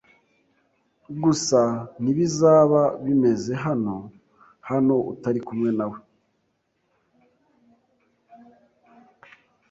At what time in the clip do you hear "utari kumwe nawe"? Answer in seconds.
5.13-5.97